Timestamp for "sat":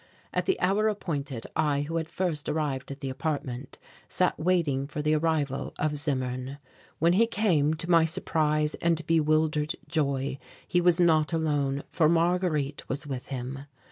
4.09-4.39